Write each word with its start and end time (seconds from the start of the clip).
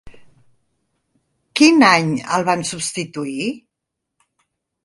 Quin 1.61 1.85
any 1.89 2.09
el 2.39 2.47
van 2.49 2.65
substituir? 2.71 3.47